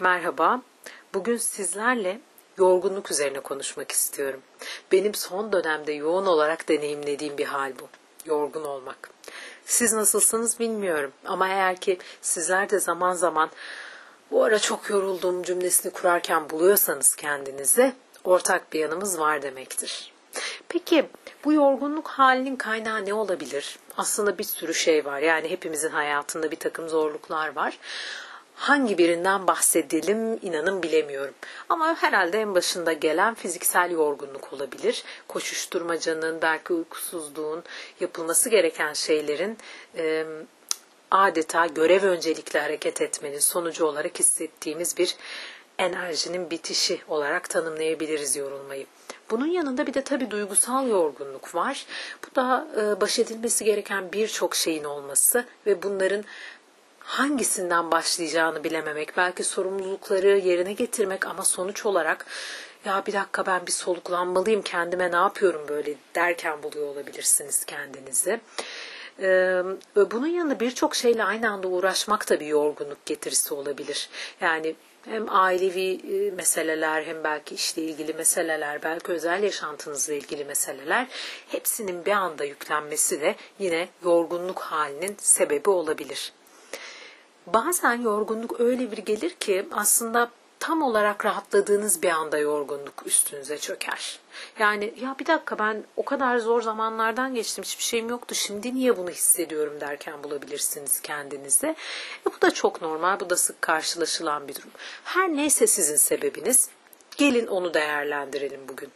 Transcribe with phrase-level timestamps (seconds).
[0.00, 0.62] Merhaba.
[1.14, 2.20] Bugün sizlerle
[2.58, 4.40] yorgunluk üzerine konuşmak istiyorum.
[4.92, 7.88] Benim son dönemde yoğun olarak deneyimlediğim bir hal bu.
[8.26, 9.10] Yorgun olmak.
[9.64, 13.50] Siz nasılsınız bilmiyorum ama eğer ki sizler de zaman zaman
[14.30, 17.92] bu ara çok yoruldum cümlesini kurarken buluyorsanız kendinizi
[18.24, 20.12] ortak bir yanımız var demektir.
[20.68, 21.08] Peki
[21.44, 23.78] bu yorgunluk halinin kaynağı ne olabilir?
[23.96, 25.18] Aslında bir sürü şey var.
[25.18, 27.78] Yani hepimizin hayatında bir takım zorluklar var.
[28.58, 31.34] Hangi birinden bahsedelim inanın bilemiyorum.
[31.68, 35.04] Ama herhalde en başında gelen fiziksel yorgunluk olabilir.
[35.28, 37.64] Koşuşturmacanın, belki uykusuzluğun,
[38.00, 39.58] yapılması gereken şeylerin
[39.96, 40.24] e,
[41.10, 45.16] adeta görev öncelikli hareket etmenin sonucu olarak hissettiğimiz bir
[45.78, 48.86] enerjinin bitişi olarak tanımlayabiliriz yorulmayı.
[49.30, 51.86] Bunun yanında bir de tabii duygusal yorgunluk var.
[52.26, 52.66] Bu da
[53.00, 56.24] baş edilmesi gereken birçok şeyin olması ve bunların
[57.08, 62.26] hangisinden başlayacağını bilememek, belki sorumlulukları yerine getirmek ama sonuç olarak
[62.84, 68.40] ya bir dakika ben bir soluklanmalıyım kendime ne yapıyorum böyle derken buluyor olabilirsiniz kendinizi.
[69.20, 69.62] Ee,
[69.96, 74.08] bunun yanında birçok şeyle aynı anda uğraşmak da bir yorgunluk getirisi olabilir.
[74.40, 76.00] Yani hem ailevi
[76.36, 81.06] meseleler hem belki işle ilgili meseleler, belki özel yaşantınızla ilgili meseleler
[81.48, 86.32] hepsinin bir anda yüklenmesi de yine yorgunluk halinin sebebi olabilir.
[87.54, 94.20] Bazen yorgunluk öyle bir gelir ki aslında tam olarak rahatladığınız bir anda yorgunluk üstünüze çöker.
[94.58, 98.96] Yani ya bir dakika ben o kadar zor zamanlardan geçtim hiçbir şeyim yoktu şimdi niye
[98.96, 101.66] bunu hissediyorum derken bulabilirsiniz kendinizi.
[101.66, 101.76] E
[102.26, 104.70] bu da çok normal bu da sık karşılaşılan bir durum.
[105.04, 106.68] Her neyse sizin sebebiniz
[107.16, 108.90] gelin onu değerlendirelim bugün.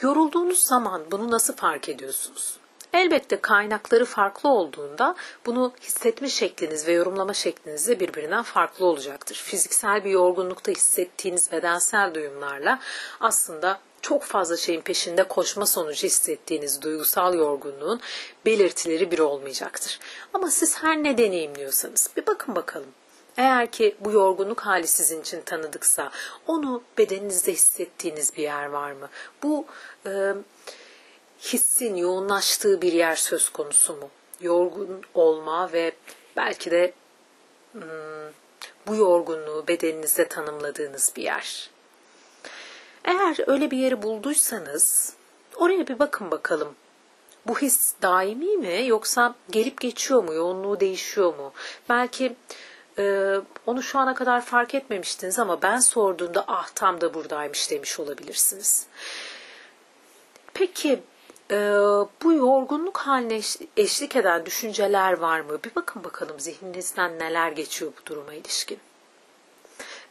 [0.00, 2.56] Yorulduğunuz zaman bunu nasıl fark ediyorsunuz?
[2.94, 9.34] Elbette kaynakları farklı olduğunda bunu hissetme şekliniz ve yorumlama şekliniz de birbirinden farklı olacaktır.
[9.34, 12.80] Fiziksel bir yorgunlukta hissettiğiniz bedensel duyumlarla
[13.20, 18.00] aslında çok fazla şeyin peşinde koşma sonucu hissettiğiniz duygusal yorgunluğun
[18.46, 20.00] belirtileri bir olmayacaktır.
[20.34, 22.90] Ama siz her ne deneyimliyorsanız bir bakın bakalım.
[23.36, 26.10] Eğer ki bu yorgunluk hali sizin için tanıdıksa
[26.46, 29.08] onu bedeninizde hissettiğiniz bir yer var mı?
[29.42, 29.66] Bu
[30.06, 30.34] e,
[31.40, 34.10] hissin yoğunlaştığı bir yer söz konusu mu?
[34.40, 35.92] Yorgun olma ve
[36.36, 36.92] belki de
[37.72, 37.82] hmm,
[38.86, 41.70] bu yorgunluğu bedeninizde tanımladığınız bir yer.
[43.04, 45.14] Eğer öyle bir yeri bulduysanız
[45.56, 46.74] oraya bir bakın bakalım.
[47.46, 50.34] Bu his daimi mi yoksa gelip geçiyor mu?
[50.34, 51.52] Yoğunluğu değişiyor mu?
[51.88, 52.36] Belki
[52.98, 53.34] e,
[53.66, 58.86] onu şu ana kadar fark etmemiştiniz ama ben sorduğumda ah tam da buradaymış demiş olabilirsiniz.
[60.54, 61.02] Peki
[61.50, 61.56] e,
[62.22, 63.40] bu yorgunluk haline
[63.76, 65.58] eşlik eden düşünceler var mı?
[65.64, 68.78] Bir bakın bakalım zihninizden neler geçiyor bu duruma ilişkin.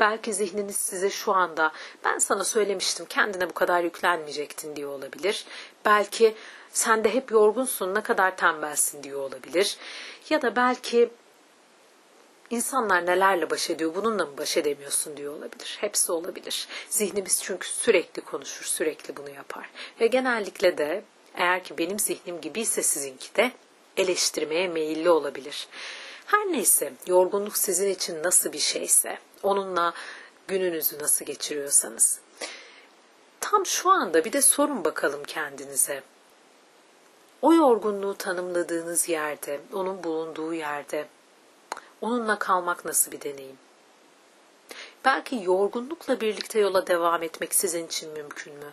[0.00, 1.72] Belki zihniniz size şu anda
[2.04, 5.46] ben sana söylemiştim kendine bu kadar yüklenmeyecektin diyor olabilir.
[5.84, 6.34] Belki
[6.72, 9.76] sen de hep yorgunsun ne kadar tembelsin diyor olabilir.
[10.30, 11.10] Ya da belki
[12.50, 15.76] İnsanlar nelerle baş ediyor, bununla mı baş edemiyorsun diyor olabilir.
[15.80, 16.68] Hepsi olabilir.
[16.88, 19.70] Zihnimiz çünkü sürekli konuşur, sürekli bunu yapar.
[20.00, 23.52] Ve genellikle de eğer ki benim zihnim gibiyse sizinki de
[23.96, 25.68] eleştirmeye meyilli olabilir.
[26.26, 29.92] Her neyse yorgunluk sizin için nasıl bir şeyse onunla
[30.48, 32.20] gününüzü nasıl geçiriyorsanız.
[33.40, 36.02] Tam şu anda bir de sorun bakalım kendinize.
[37.42, 41.08] O yorgunluğu tanımladığınız yerde, onun bulunduğu yerde
[42.00, 43.58] onunla kalmak nasıl bir deneyim?
[45.04, 48.72] Belki yorgunlukla birlikte yola devam etmek sizin için mümkün mü?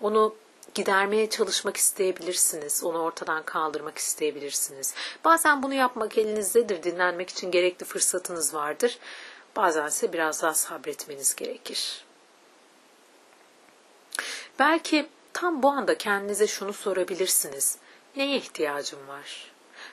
[0.00, 0.34] Onu
[0.74, 2.84] gidermeye çalışmak isteyebilirsiniz.
[2.84, 4.94] Onu ortadan kaldırmak isteyebilirsiniz.
[5.24, 6.82] Bazen bunu yapmak elinizdedir.
[6.82, 8.98] Dinlenmek için gerekli fırsatınız vardır.
[9.56, 12.04] Bazen ise biraz daha sabretmeniz gerekir.
[14.58, 17.78] Belki tam bu anda kendinize şunu sorabilirsiniz.
[18.16, 19.52] Neye ihtiyacım var?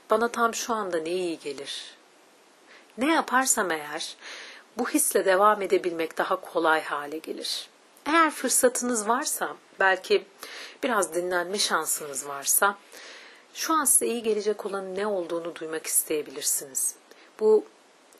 [0.09, 1.95] Bana tam şu anda ne iyi gelir?
[2.97, 4.15] Ne yaparsam eğer
[4.77, 7.69] bu hisle devam edebilmek daha kolay hale gelir.
[8.05, 10.25] Eğer fırsatınız varsa, belki
[10.83, 12.77] biraz dinlenme şansınız varsa,
[13.53, 16.95] şu an size iyi gelecek olan ne olduğunu duymak isteyebilirsiniz.
[17.39, 17.65] Bu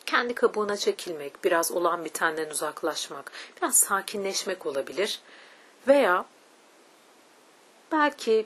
[0.05, 5.21] kendi kabuğuna çekilmek, biraz olan bitenden uzaklaşmak, biraz sakinleşmek olabilir.
[5.87, 6.25] Veya
[7.91, 8.45] belki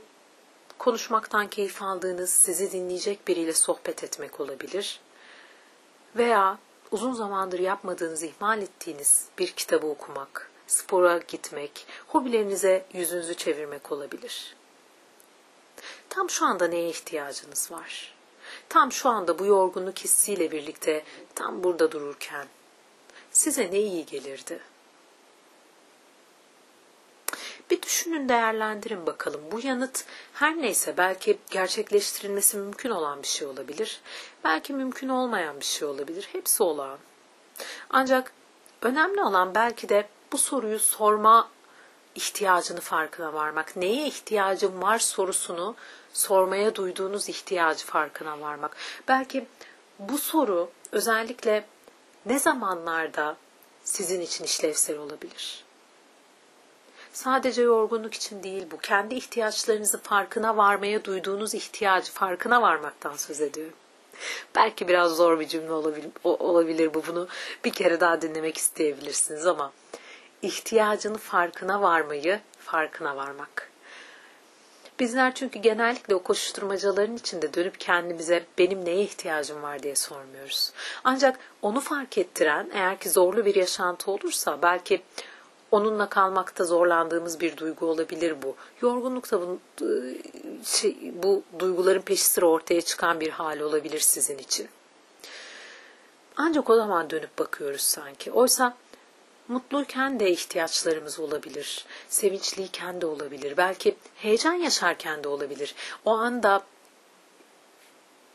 [0.77, 4.99] konuşmaktan keyif aldığınız, sizi dinleyecek biriyle sohbet etmek olabilir.
[6.15, 6.57] Veya
[6.91, 14.55] uzun zamandır yapmadığınız, ihmal ettiğiniz bir kitabı okumak, spora gitmek, hobilerinize yüzünüzü çevirmek olabilir.
[16.09, 18.15] Tam şu anda neye ihtiyacınız var?
[18.69, 21.03] Tam şu anda bu yorgunluk hissiyle birlikte
[21.35, 22.47] tam burada dururken
[23.31, 24.59] size ne iyi gelirdi?
[27.69, 29.41] Bir düşünün değerlendirin bakalım.
[29.51, 34.01] Bu yanıt her neyse belki gerçekleştirilmesi mümkün olan bir şey olabilir.
[34.43, 36.29] Belki mümkün olmayan bir şey olabilir.
[36.31, 36.99] Hepsi olağan.
[37.89, 38.31] Ancak
[38.81, 41.49] önemli olan belki de bu soruyu sorma
[42.15, 43.75] ihtiyacını farkına varmak.
[43.75, 45.75] Neye ihtiyacım var sorusunu
[46.13, 48.77] sormaya duyduğunuz ihtiyacı farkına varmak.
[49.07, 49.45] Belki
[49.99, 51.65] bu soru özellikle
[52.25, 53.37] ne zamanlarda
[53.83, 55.63] sizin için işlevsel olabilir?
[57.13, 58.77] Sadece yorgunluk için değil bu.
[58.77, 63.77] Kendi ihtiyaçlarınızı farkına varmaya duyduğunuz ihtiyacı farkına varmaktan söz ediyorum.
[64.55, 67.03] Belki biraz zor bir cümle olabilir, olabilir bu.
[67.07, 67.27] Bunu
[67.65, 69.71] bir kere daha dinlemek isteyebilirsiniz ama
[70.45, 73.69] ihtiyacını farkına varmayı farkına varmak.
[74.99, 80.71] Bizler çünkü genellikle o koşuşturmacaların içinde dönüp kendimize benim neye ihtiyacım var diye sormuyoruz.
[81.03, 85.01] Ancak onu fark ettiren eğer ki zorlu bir yaşantı olursa belki
[85.71, 88.55] onunla kalmakta zorlandığımız bir duygu olabilir bu.
[88.81, 89.59] Yorgunluk da bu,
[90.63, 94.67] şey, bu duyguların peşi sıra ortaya çıkan bir hal olabilir sizin için.
[96.37, 98.31] Ancak o zaman dönüp bakıyoruz sanki.
[98.31, 98.77] Oysa
[99.47, 101.85] mutluyken de ihtiyaçlarımız olabilir.
[102.09, 103.57] Sevinçliyken de olabilir.
[103.57, 105.75] Belki heyecan yaşarken de olabilir.
[106.05, 106.63] O anda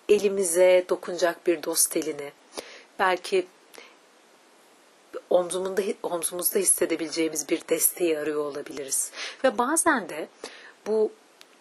[0.08, 2.32] elimize dokunacak bir dost elini,
[2.98, 3.46] belki
[5.30, 9.10] omzumunda, omzumuzda hissedebileceğimiz bir desteği arıyor olabiliriz.
[9.44, 10.28] Ve bazen de
[10.86, 11.12] bu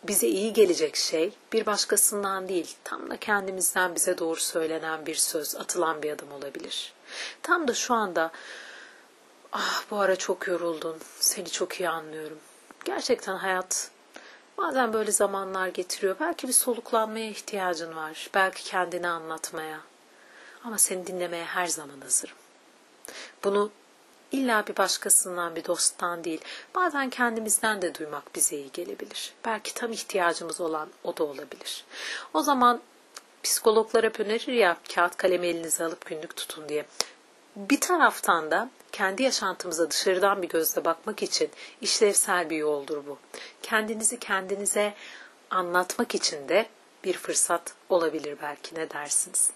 [0.04, 5.56] bize iyi gelecek şey bir başkasından değil, tam da kendimizden bize doğru söylenen bir söz,
[5.56, 6.94] atılan bir adım olabilir.
[7.44, 8.32] Tam da şu anda
[9.52, 12.40] ah bu ara çok yoruldun, seni çok iyi anlıyorum.
[12.86, 13.92] Gerçekten hayat
[14.58, 16.16] bazen böyle zamanlar getiriyor.
[16.20, 19.80] Belki bir soluklanmaya ihtiyacın var, belki kendini anlatmaya.
[20.64, 22.36] Ama seni dinlemeye her zaman hazırım.
[23.44, 23.72] Bunu
[24.32, 26.42] illa bir başkasından, bir dosttan değil,
[26.76, 29.34] bazen kendimizden de duymak bize iyi gelebilir.
[29.46, 31.86] Belki tam ihtiyacımız olan o da olabilir.
[32.34, 32.82] O zaman
[33.44, 36.86] psikologlar hep önerir ya kağıt kalemi elinize alıp günlük tutun diye.
[37.56, 41.50] Bir taraftan da kendi yaşantımıza dışarıdan bir gözle bakmak için
[41.82, 43.18] işlevsel bir yoldur bu.
[43.62, 44.94] Kendinizi kendinize
[45.50, 46.70] anlatmak için de
[47.04, 49.52] bir fırsat olabilir belki ne dersiniz?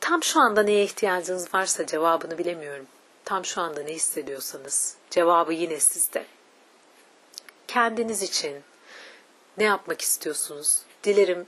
[0.00, 2.86] Tam şu anda neye ihtiyacınız varsa cevabını bilemiyorum.
[3.24, 6.26] Tam şu anda ne hissediyorsanız cevabı yine sizde.
[7.68, 8.62] Kendiniz için
[9.58, 10.78] ne yapmak istiyorsunuz?
[11.04, 11.46] Dilerim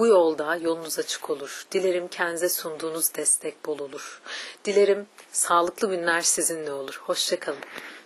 [0.00, 1.66] bu yolda yolunuz açık olur.
[1.72, 4.22] Dilerim kendinize sunduğunuz destek bol olur.
[4.64, 7.00] Dilerim sağlıklı günler sizinle olur.
[7.04, 7.58] Hoşçakalın.